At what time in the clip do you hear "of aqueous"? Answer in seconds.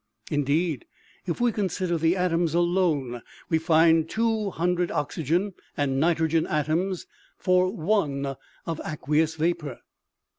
8.65-9.35